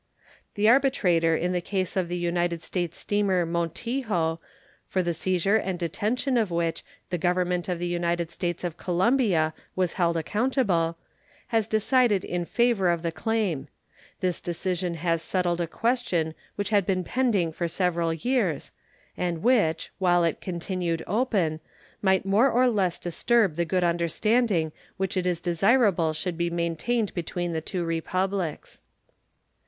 The 0.55 0.67
arbitrator 0.67 1.37
in 1.37 1.51
the 1.51 1.61
case 1.61 1.95
of 1.95 2.07
the 2.07 2.17
United 2.17 2.63
States 2.63 2.97
steamer 2.97 3.45
Montijo, 3.45 4.39
for 4.87 5.03
the 5.03 5.13
seizure 5.13 5.57
and 5.57 5.77
detention 5.77 6.37
of 6.39 6.49
which 6.49 6.83
the 7.11 7.19
Government 7.19 7.69
of 7.69 7.77
the 7.77 7.85
United 7.85 8.31
States 8.31 8.63
of 8.63 8.77
Colombia 8.77 9.53
was 9.75 9.93
held 9.93 10.17
accountable, 10.17 10.97
has 11.49 11.67
decided 11.67 12.25
in 12.25 12.45
favor 12.45 12.89
of 12.89 13.03
the 13.03 13.11
claim. 13.11 13.67
This 14.21 14.41
decision 14.41 14.95
has 14.95 15.21
settled 15.21 15.61
a 15.61 15.67
question 15.67 16.33
which 16.55 16.71
had 16.71 16.87
been 16.87 17.03
pending 17.03 17.51
for 17.51 17.67
several 17.67 18.11
years, 18.11 18.71
and 19.15 19.43
which, 19.43 19.91
while 19.99 20.23
it 20.23 20.41
continued 20.41 21.03
open, 21.05 21.59
might 22.01 22.25
more 22.25 22.49
or 22.49 22.65
less 22.67 22.97
disturb 22.97 23.53
the 23.53 23.65
good 23.65 23.83
understanding 23.83 24.71
which 24.97 25.15
it 25.15 25.27
is 25.27 25.39
desirable 25.39 26.11
should 26.13 26.39
be 26.39 26.49
maintained 26.49 27.13
between 27.13 27.51
the 27.51 27.61
two 27.61 27.85
Republics. 27.85 28.81